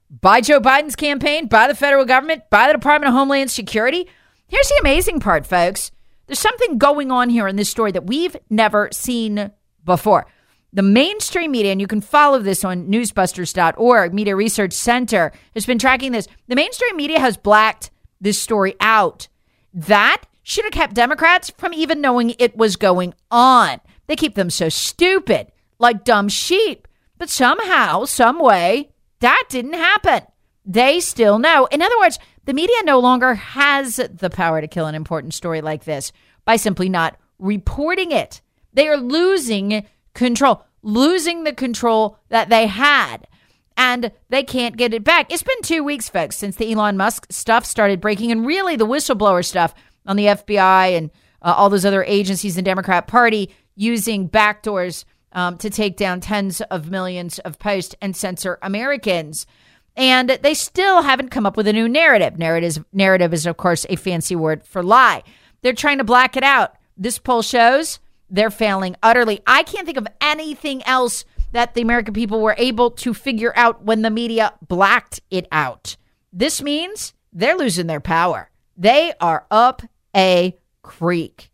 by 0.10 0.42
Joe 0.42 0.60
Biden's 0.60 0.96
campaign, 0.96 1.48
by 1.48 1.68
the 1.68 1.76
federal 1.76 2.06
government, 2.06 2.50
by 2.50 2.68
the 2.68 2.74
Department 2.74 3.10
of 3.10 3.14
Homeland 3.14 3.52
Security. 3.52 4.08
Here's 4.52 4.68
the 4.68 4.80
amazing 4.82 5.22
part, 5.22 5.48
folks. 5.48 5.92
There's 6.28 6.38
something 6.38 6.78
going 6.78 7.10
on 7.10 7.30
here 7.30 7.48
in 7.48 7.56
this 7.56 7.70
story 7.70 7.94
that 7.94 8.08
we've 8.08 8.36
never 8.50 8.90
seen 8.92 9.50
before. 9.86 10.28
The 10.74 10.82
mainstream 10.82 11.52
media, 11.52 11.72
and 11.72 11.80
you 11.80 11.88
can 11.88 12.02
follow 12.02 12.38
this 12.38 12.66
on 12.66 12.88
newsbusters.org, 12.88 14.14
Media 14.14 14.36
Research 14.36 14.74
Center 14.74 15.32
has 15.54 15.66
been 15.66 15.80
tracking 15.80 16.12
this. 16.12 16.28
The 16.50 16.56
mainstream 16.58 16.98
media 16.98 17.18
has 17.22 17.38
blacked 17.38 17.92
this 18.20 18.38
story 18.38 18.76
out. 18.82 19.30
That 19.74 20.24
should 20.44 20.66
have 20.66 20.74
kept 20.74 20.96
Democrats 20.96 21.50
from 21.58 21.74
even 21.74 22.02
knowing 22.02 22.36
it 22.38 22.58
was 22.58 22.76
going 22.76 23.14
on. 23.32 23.80
They 24.08 24.18
keep 24.18 24.36
them 24.36 24.50
so 24.50 24.68
stupid, 24.68 25.50
like 25.80 26.04
dumb 26.04 26.28
sheep. 26.28 26.90
But 27.18 27.30
somehow, 27.30 28.04
some 28.04 28.38
way, 28.38 28.92
that 29.22 29.46
didn't 29.48 29.76
happen. 29.76 30.24
They 30.66 31.00
still 31.00 31.40
know. 31.40 31.68
In 31.72 31.82
other 31.82 31.98
words, 32.00 32.20
the 32.46 32.54
media 32.54 32.76
no 32.84 33.00
longer 33.00 33.36
has 33.36 33.96
the 33.96 34.30
power 34.30 34.62
to 34.62 34.68
kill 34.68 34.88
an 34.88 34.96
important 34.96 35.34
story 35.34 35.62
like 35.62 35.84
this 35.84 36.12
by 36.46 36.56
simply 36.56 36.90
not 36.90 37.18
reporting 37.40 38.12
it. 38.12 38.42
They 38.74 38.88
are 38.88 38.98
losing 38.98 39.86
control, 40.14 40.66
losing 40.82 41.44
the 41.44 41.54
control 41.54 42.18
that 42.30 42.50
they 42.50 42.68
had. 42.68 43.28
And 43.78 44.12
they 44.30 44.44
can't 44.44 44.78
get 44.78 44.94
it 44.94 45.04
back. 45.04 45.32
It's 45.32 45.44
been 45.44 45.62
two 45.64 45.84
weeks, 45.84 46.10
folks, 46.10 46.36
since 46.36 46.56
the 46.56 46.72
Elon 46.72 46.98
Musk 46.98 47.28
stuff 47.32 47.66
started 47.66 48.02
breaking, 48.02 48.32
and 48.32 48.46
really 48.46 48.76
the 48.76 48.86
whistleblower 48.86 49.44
stuff 49.44 49.74
on 50.06 50.18
the 50.18 50.26
FBI 50.26 50.98
and 50.98 51.10
uh, 51.42 51.54
all 51.56 51.70
those 51.70 51.86
other 51.86 52.04
agencies 52.04 52.58
in 52.58 52.64
Democrat 52.64 53.08
Party 53.08 53.50
using 53.76 54.30
backdoors 54.30 55.06
um, 55.32 55.58
to 55.58 55.70
take 55.70 55.98
down 55.98 56.20
tens 56.20 56.62
of 56.62 56.92
millions 56.92 57.40
of 57.40 57.58
posts 57.60 57.96
and 58.02 58.16
censor 58.16 58.60
Americans. 58.62 59.46
And 60.02 60.40
they 60.42 60.56
still 60.56 61.04
haven't 61.04 61.30
come 61.30 61.46
up 61.46 61.56
with 61.56 61.68
a 61.68 61.74
new 61.74 61.88
narrative. 61.88 62.40
Narrative, 62.40 62.84
narrative 62.92 63.36
is, 63.36 63.46
of 63.46 63.58
course, 63.58 63.86
a 63.88 63.96
fancy 63.96 64.36
word 64.36 64.64
for 64.64 64.82
lie. 64.82 65.22
They're 65.62 65.74
trying 65.74 66.00
to 66.00 66.04
black 66.04 66.36
it 66.36 66.44
out. 66.44 66.74
This 66.98 67.20
poll 67.20 67.44
shows 67.44 68.00
they're 68.28 68.50
failing 68.50 68.96
utterly. 69.04 69.42
I 69.46 69.62
can't 69.62 69.86
think 69.86 70.00
of 70.00 70.08
anything 70.20 70.82
else 70.88 71.24
that 71.52 71.76
the 71.76 71.82
American 71.82 72.16
people 72.16 72.42
were 72.42 72.56
able 72.58 72.90
to 72.90 73.14
figure 73.14 73.54
out 73.56 73.84
when 73.84 74.02
the 74.02 74.10
media 74.10 74.56
blacked 74.68 75.20
it 75.30 75.48
out. 75.52 75.98
This 76.34 76.64
means 76.64 77.14
they're 77.32 77.56
losing 77.56 77.86
their 77.86 78.00
power. 78.00 78.50
They 78.76 79.14
are 79.22 79.46
up 79.52 79.84
a 80.16 80.58
creek. 80.82 81.52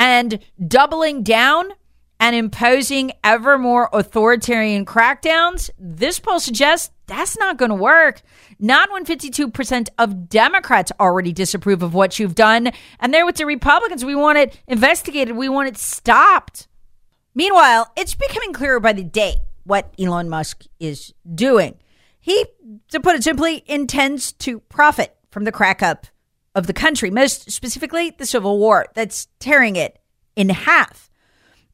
And 0.00 0.40
doubling 0.66 1.22
down 1.22 1.74
and 2.18 2.34
imposing 2.34 3.12
ever 3.22 3.56
more 3.56 3.88
authoritarian 3.92 4.84
crackdowns, 4.84 5.70
this 5.78 6.18
poll 6.18 6.40
suggests 6.40 6.90
that's 7.06 7.36
not 7.38 7.58
going 7.58 7.70
to 7.70 7.74
work. 7.74 8.22
Not 8.58 8.90
when 8.90 9.04
52% 9.04 9.88
of 9.98 10.28
Democrats 10.28 10.92
already 10.98 11.32
disapprove 11.32 11.82
of 11.82 11.94
what 11.94 12.18
you've 12.18 12.34
done. 12.34 12.72
And 13.00 13.12
there 13.12 13.26
with 13.26 13.36
the 13.36 13.46
Republicans, 13.46 14.04
we 14.04 14.14
want 14.14 14.38
it 14.38 14.58
investigated, 14.66 15.36
we 15.36 15.48
want 15.48 15.68
it 15.68 15.76
stopped. 15.76 16.68
Meanwhile, 17.34 17.90
it's 17.96 18.14
becoming 18.14 18.52
clearer 18.52 18.80
by 18.80 18.92
the 18.92 19.02
day 19.02 19.36
what 19.64 19.92
Elon 19.98 20.28
Musk 20.28 20.64
is 20.78 21.12
doing. 21.34 21.76
He, 22.20 22.44
to 22.88 23.00
put 23.00 23.16
it 23.16 23.24
simply, 23.24 23.64
intends 23.66 24.32
to 24.32 24.60
profit 24.60 25.14
from 25.30 25.44
the 25.44 25.52
crack 25.52 25.82
up 25.82 26.06
of 26.54 26.66
the 26.66 26.72
country, 26.72 27.10
most 27.10 27.50
specifically 27.50 28.10
the 28.10 28.24
Civil 28.24 28.58
War 28.58 28.86
that's 28.94 29.26
tearing 29.40 29.76
it 29.76 29.98
in 30.36 30.48
half. 30.48 31.10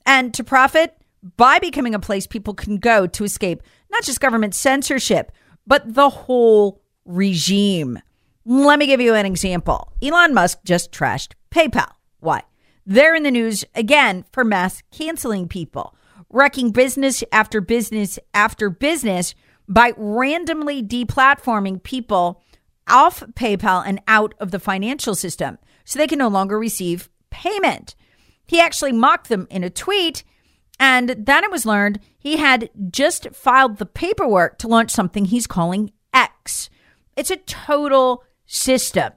And 0.07 0.33
to 0.35 0.43
profit 0.43 0.97
by 1.37 1.59
becoming 1.59 1.95
a 1.95 2.01
place 2.01 2.27
people 2.27 2.55
can 2.55 2.79
go 2.79 3.07
to 3.07 3.25
escape 3.25 3.63
not 3.91 4.05
just 4.05 4.21
government 4.21 4.55
censorship, 4.55 5.33
but 5.67 5.95
the 5.95 6.11
whole 6.11 6.83
regime. 7.05 8.01
Let 8.45 8.79
me 8.79 8.87
give 8.87 9.01
you 9.01 9.15
an 9.15 9.27
example. 9.27 9.93
Elon 10.03 10.35
Musk 10.35 10.61
just 10.65 10.93
trashed 10.93 11.33
PayPal. 11.51 11.91
Why? 12.21 12.43
They're 12.87 13.15
in 13.15 13.23
the 13.23 13.31
news 13.31 13.65
again 13.75 14.25
for 14.33 14.45
mass 14.45 14.83
canceling 14.91 15.49
people, 15.49 15.95
wrecking 16.29 16.71
business 16.71 17.23
after 17.33 17.61
business 17.61 18.19
after 18.35 18.71
business 18.71 19.35
by 19.69 19.93
randomly 19.97 20.83
deplatforming 20.83 21.83
people 21.83 22.43
off 22.89 23.23
PayPal 23.35 23.85
and 23.87 24.01
out 24.09 24.35
of 24.41 24.51
the 24.51 24.59
financial 24.59 25.15
system 25.15 25.59
so 25.85 25.99
they 25.99 26.07
can 26.07 26.19
no 26.19 26.29
longer 26.29 26.59
receive 26.59 27.09
payment. 27.31 27.95
He 28.47 28.61
actually 28.61 28.93
mocked 28.93 29.29
them 29.29 29.47
in 29.51 29.63
a 29.63 29.71
tweet 29.71 30.25
and 30.81 31.11
then 31.11 31.45
it 31.45 31.51
was 31.51 31.67
learned 31.67 32.01
he 32.19 32.39
had 32.39 32.71
just 32.91 33.29
filed 33.33 33.77
the 33.77 33.87
paperwork 33.87 34.59
to 34.59 34.67
launch 34.67 34.91
something 34.91 35.27
he's 35.27 35.47
calling 35.47 35.93
X. 36.15 36.71
It's 37.17 37.31
a 37.31 37.37
total 37.37 38.25
system. 38.47 39.13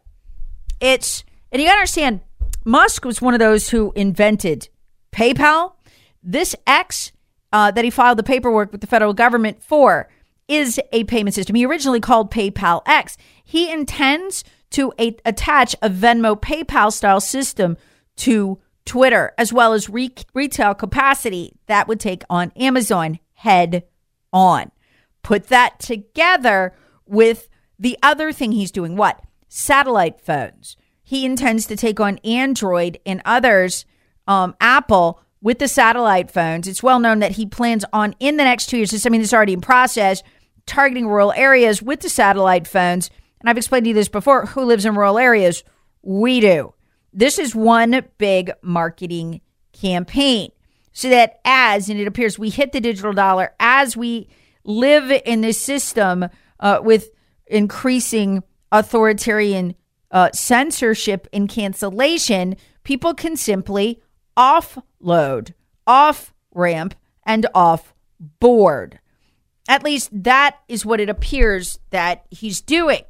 It's, 0.81 1.23
and 1.51 1.61
you 1.61 1.67
gotta 1.67 1.79
understand, 1.79 2.19
Musk 2.65 3.05
was 3.05 3.21
one 3.21 3.33
of 3.33 3.39
those 3.39 3.69
who 3.69 3.93
invented 3.95 4.67
PayPal. 5.13 5.73
This 6.21 6.53
X 6.67 7.13
uh, 7.53 7.71
that 7.71 7.85
he 7.85 7.89
filed 7.89 8.19
the 8.19 8.23
paperwork 8.23 8.71
with 8.71 8.81
the 8.81 8.87
federal 8.87 9.13
government 9.13 9.63
for 9.63 10.09
is 10.49 10.79
a 10.91 11.05
payment 11.05 11.33
system. 11.33 11.55
He 11.55 11.65
originally 11.65 12.01
called 12.01 12.29
PayPal 12.29 12.81
X. 12.85 13.15
He 13.43 13.71
intends 13.71 14.43
to 14.71 14.91
a- 14.99 15.17
attach 15.23 15.75
a 15.81 15.89
Venmo 15.89 16.39
PayPal 16.39 16.91
style 16.91 17.21
system 17.21 17.77
to 18.17 18.59
Twitter, 18.85 19.33
as 19.37 19.53
well 19.53 19.73
as 19.73 19.89
re- 19.89 20.13
retail 20.33 20.73
capacity 20.73 21.53
that 21.67 21.87
would 21.87 21.99
take 21.99 22.23
on 22.29 22.51
Amazon 22.55 23.19
head 23.33 23.83
on. 24.31 24.71
Put 25.21 25.47
that 25.47 25.79
together 25.79 26.73
with 27.05 27.49
The 27.79 27.97
other 28.01 28.31
thing 28.31 28.51
he's 28.51 28.71
doing 28.71 28.95
what? 28.95 29.21
Satellite 29.47 30.21
phones. 30.21 30.77
He 31.03 31.25
intends 31.25 31.65
to 31.67 31.75
take 31.75 31.99
on 31.99 32.17
Android 32.19 32.99
and 33.05 33.21
others, 33.25 33.85
um, 34.27 34.55
Apple, 34.61 35.19
with 35.41 35.59
the 35.59 35.67
satellite 35.67 36.31
phones. 36.31 36.67
It's 36.67 36.81
well 36.81 36.99
known 36.99 37.19
that 37.19 37.33
he 37.33 37.45
plans 37.45 37.83
on, 37.91 38.15
in 38.19 38.37
the 38.37 38.45
next 38.45 38.67
two 38.67 38.77
years, 38.77 39.05
I 39.05 39.09
mean, 39.09 39.21
it's 39.21 39.33
already 39.33 39.53
in 39.53 39.61
process, 39.61 40.23
targeting 40.65 41.07
rural 41.07 41.33
areas 41.33 41.81
with 41.81 41.99
the 41.99 42.09
satellite 42.09 42.67
phones. 42.67 43.09
And 43.41 43.49
I've 43.49 43.57
explained 43.57 43.83
to 43.83 43.89
you 43.89 43.93
this 43.93 44.07
before 44.07 44.45
who 44.45 44.63
lives 44.63 44.85
in 44.85 44.95
rural 44.95 45.17
areas? 45.17 45.63
We 46.01 46.39
do. 46.39 46.73
This 47.13 47.37
is 47.39 47.55
one 47.55 48.03
big 48.17 48.51
marketing 48.61 49.41
campaign. 49.71 50.51
So 50.91 51.09
that 51.09 51.39
as, 51.45 51.89
and 51.89 51.99
it 51.99 52.07
appears 52.07 52.37
we 52.37 52.49
hit 52.49 52.71
the 52.71 52.81
digital 52.81 53.13
dollar, 53.13 53.53
as 53.59 53.97
we 53.97 54.29
live 54.63 55.11
in 55.25 55.41
this 55.41 55.59
system 55.59 56.27
uh, 56.59 56.79
with 56.83 57.09
increasing 57.47 58.43
authoritarian 58.71 59.75
uh, 60.11 60.29
censorship 60.33 61.27
and 61.33 61.49
cancellation, 61.49 62.55
people 62.83 63.13
can 63.13 63.35
simply 63.35 64.01
offload, 64.37 65.53
off 65.87 66.33
ramp, 66.53 66.95
and 67.25 67.47
off 67.53 67.93
board. 68.39 68.99
At 69.67 69.83
least 69.83 70.09
that 70.11 70.57
is 70.67 70.85
what 70.85 70.99
it 70.99 71.09
appears 71.09 71.79
that 71.89 72.25
he's 72.29 72.61
doing. 72.61 73.03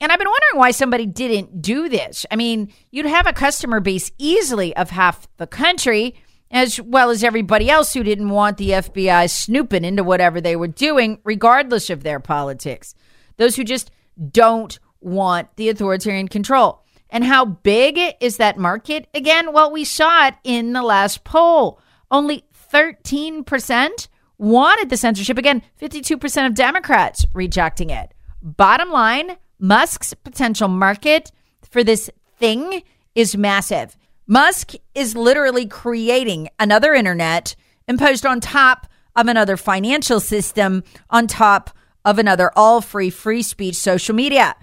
And 0.00 0.12
I've 0.12 0.18
been 0.18 0.28
wondering 0.28 0.58
why 0.60 0.70
somebody 0.72 1.06
didn't 1.06 1.62
do 1.62 1.88
this. 1.88 2.26
I 2.30 2.36
mean, 2.36 2.72
you'd 2.90 3.06
have 3.06 3.26
a 3.26 3.32
customer 3.32 3.80
base 3.80 4.10
easily 4.18 4.76
of 4.76 4.90
half 4.90 5.26
the 5.38 5.46
country, 5.46 6.14
as 6.50 6.80
well 6.80 7.10
as 7.10 7.24
everybody 7.24 7.70
else 7.70 7.94
who 7.94 8.02
didn't 8.02 8.28
want 8.28 8.58
the 8.58 8.70
FBI 8.70 9.30
snooping 9.30 9.84
into 9.84 10.04
whatever 10.04 10.40
they 10.40 10.54
were 10.54 10.68
doing, 10.68 11.18
regardless 11.24 11.88
of 11.88 12.02
their 12.02 12.20
politics. 12.20 12.94
Those 13.36 13.56
who 13.56 13.64
just 13.64 13.90
don't 14.30 14.78
want 15.00 15.54
the 15.56 15.68
authoritarian 15.68 16.28
control. 16.28 16.84
And 17.08 17.24
how 17.24 17.44
big 17.44 17.98
is 18.20 18.36
that 18.36 18.58
market 18.58 19.08
again? 19.14 19.52
Well, 19.52 19.70
we 19.70 19.84
saw 19.84 20.26
it 20.26 20.34
in 20.44 20.72
the 20.72 20.82
last 20.82 21.24
poll. 21.24 21.80
Only 22.10 22.44
13% 22.72 24.08
wanted 24.38 24.90
the 24.90 24.96
censorship. 24.96 25.38
Again, 25.38 25.62
52% 25.80 26.46
of 26.46 26.54
Democrats 26.54 27.24
rejecting 27.32 27.90
it. 27.90 28.12
Bottom 28.42 28.90
line 28.90 29.36
Musk's 29.58 30.14
potential 30.14 30.68
market 30.68 31.32
for 31.62 31.82
this 31.82 32.10
thing 32.38 32.82
is 33.14 33.36
massive. 33.36 33.96
Musk 34.26 34.72
is 34.94 35.16
literally 35.16 35.66
creating 35.66 36.48
another 36.58 36.94
internet 36.94 37.54
imposed 37.88 38.26
on 38.26 38.40
top 38.40 38.86
of 39.14 39.28
another 39.28 39.56
financial 39.56 40.20
system, 40.20 40.82
on 41.10 41.26
top 41.26 41.70
of 42.04 42.18
another 42.18 42.50
all 42.56 42.80
free, 42.80 43.10
free 43.10 43.42
speech 43.42 43.76
social 43.76 44.14
media. 44.14 44.54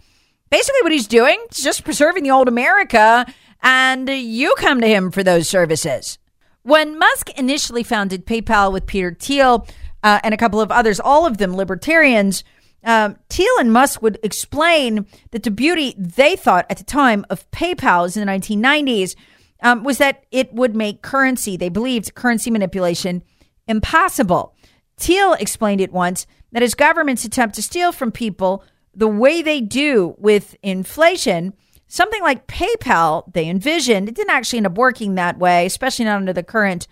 Basically, 0.49 0.81
what 0.83 0.91
he's 0.91 1.07
doing 1.07 1.43
is 1.49 1.63
just 1.63 1.83
preserving 1.83 2.23
the 2.23 2.31
old 2.31 2.47
America, 2.47 3.25
and 3.61 4.07
you 4.09 4.53
come 4.57 4.81
to 4.81 4.87
him 4.87 5.09
for 5.09 5.23
those 5.23 5.49
services. 5.49 6.19
When 6.61 6.99
Musk 6.99 7.29
initially 7.31 7.83
founded 7.83 8.25
PayPal 8.25 8.71
with 8.71 8.85
Peter 8.85 9.15
Thiel 9.19 9.67
uh, 10.03 10.19
and 10.23 10.33
a 10.33 10.37
couple 10.37 10.61
of 10.61 10.71
others, 10.71 10.99
all 10.99 11.25
of 11.25 11.37
them 11.37 11.55
libertarians, 11.55 12.43
um, 12.83 13.17
Thiel 13.29 13.57
and 13.59 13.71
Musk 13.71 14.01
would 14.01 14.19
explain 14.23 15.05
that 15.31 15.43
the 15.43 15.51
beauty 15.51 15.95
they 15.97 16.35
thought 16.35 16.65
at 16.69 16.77
the 16.77 16.83
time 16.83 17.25
of 17.29 17.49
PayPal's 17.51 18.17
in 18.17 18.25
the 18.25 18.31
1990s 18.31 19.15
um, 19.61 19.83
was 19.83 19.97
that 19.97 20.25
it 20.31 20.53
would 20.53 20.75
make 20.75 21.01
currency, 21.01 21.55
they 21.55 21.69
believed 21.69 22.13
currency 22.15 22.51
manipulation, 22.51 23.23
impossible. 23.67 24.55
Thiel 24.97 25.33
explained 25.33 25.81
it 25.81 25.93
once 25.93 26.27
that 26.51 26.61
as 26.61 26.75
governments 26.75 27.25
attempt 27.25 27.55
to 27.55 27.63
steal 27.63 27.91
from 27.91 28.11
people 28.11 28.63
the 28.93 29.07
way 29.07 29.41
they 29.41 29.61
do 29.61 30.15
with 30.17 30.55
inflation, 30.61 31.53
something 31.87 32.21
like 32.21 32.47
PayPal 32.47 33.31
they 33.33 33.47
envisioned, 33.47 34.09
it 34.09 34.15
didn't 34.15 34.31
actually 34.31 34.57
end 34.57 34.67
up 34.67 34.77
working 34.77 35.15
that 35.15 35.39
way, 35.39 35.65
especially 35.65 36.05
not 36.05 36.17
under 36.17 36.33
the 36.33 36.43
current 36.43 36.87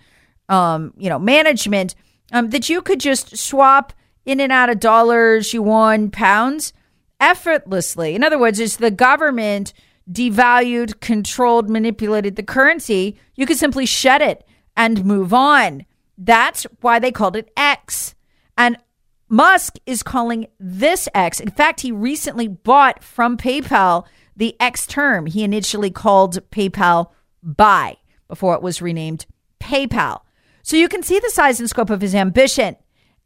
um, 0.48 0.94
you 0.96 1.08
know, 1.08 1.18
management, 1.18 1.94
um, 2.32 2.50
that 2.50 2.68
you 2.68 2.82
could 2.82 2.98
just 3.00 3.36
swap 3.36 3.92
in 4.24 4.40
and 4.40 4.52
out 4.52 4.70
of 4.70 4.80
dollars, 4.80 5.52
yuan, 5.52 6.10
pounds 6.10 6.72
effortlessly. 7.20 8.14
In 8.14 8.24
other 8.24 8.38
words, 8.38 8.60
as 8.60 8.76
the 8.76 8.90
government 8.90 9.72
devalued, 10.10 11.00
controlled, 11.00 11.70
manipulated 11.70 12.36
the 12.36 12.42
currency, 12.42 13.16
you 13.34 13.46
could 13.46 13.56
simply 13.56 13.86
shed 13.86 14.22
it 14.22 14.46
and 14.76 15.04
move 15.04 15.32
on. 15.32 15.86
That's 16.18 16.64
why 16.80 16.98
they 16.98 17.12
called 17.12 17.36
it 17.36 17.50
X. 17.56 18.14
And 18.56 18.76
Musk 19.28 19.76
is 19.86 20.02
calling 20.02 20.46
this 20.58 21.08
X. 21.14 21.40
In 21.40 21.50
fact, 21.50 21.80
he 21.80 21.92
recently 21.92 22.48
bought 22.48 23.02
from 23.02 23.36
PayPal 23.36 24.04
the 24.36 24.56
X 24.60 24.86
term 24.86 25.26
he 25.26 25.42
initially 25.42 25.90
called 25.90 26.38
PayPal 26.50 27.10
Buy 27.42 27.96
before 28.28 28.54
it 28.54 28.62
was 28.62 28.82
renamed 28.82 29.26
PayPal. 29.60 30.20
So 30.62 30.76
you 30.76 30.88
can 30.88 31.02
see 31.02 31.18
the 31.18 31.30
size 31.30 31.60
and 31.60 31.68
scope 31.68 31.90
of 31.90 32.00
his 32.00 32.14
ambition 32.14 32.76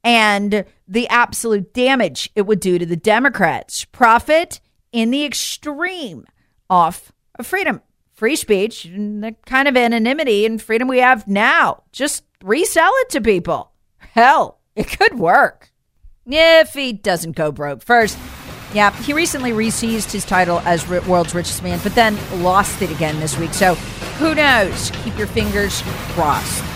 and 0.02 0.64
the 0.88 1.08
absolute 1.08 1.72
damage 1.72 2.30
it 2.34 2.42
would 2.42 2.60
do 2.60 2.78
to 2.78 2.86
the 2.86 2.96
Democrats. 2.96 3.84
Profit 3.84 4.60
in 4.92 5.10
the 5.10 5.24
extreme 5.24 6.26
off 6.70 7.12
of 7.38 7.46
freedom, 7.46 7.82
free 8.12 8.36
speech, 8.36 8.84
and 8.84 9.22
the 9.22 9.34
kind 9.46 9.68
of 9.68 9.76
anonymity 9.76 10.46
and 10.46 10.62
freedom 10.62 10.88
we 10.88 10.98
have 10.98 11.26
now. 11.26 11.82
Just 11.92 12.24
resell 12.42 12.92
it 13.00 13.10
to 13.10 13.20
people. 13.20 13.72
Hell, 13.98 14.60
it 14.74 14.88
could 14.98 15.18
work. 15.18 15.70
If 16.26 16.72
he 16.72 16.92
doesn't 16.92 17.36
go 17.36 17.52
broke 17.52 17.82
first. 17.82 18.18
Yeah, 18.74 18.90
he 19.02 19.12
recently 19.12 19.52
reseized 19.52 20.10
his 20.10 20.24
title 20.24 20.58
as 20.60 20.88
world's 20.88 21.34
richest 21.34 21.62
man, 21.62 21.78
but 21.82 21.94
then 21.94 22.18
lost 22.42 22.82
it 22.82 22.90
again 22.90 23.20
this 23.20 23.38
week. 23.38 23.54
So 23.54 23.74
who 24.18 24.34
knows? 24.34 24.90
Keep 25.04 25.16
your 25.16 25.28
fingers 25.28 25.82
crossed. 26.10 26.75